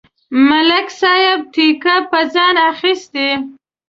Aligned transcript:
ملک 0.47 0.87
صاحب 1.01 1.39
ټېکه 1.53 1.95
په 2.09 2.19
ځان 2.33 2.55
اخستې. 2.71 3.29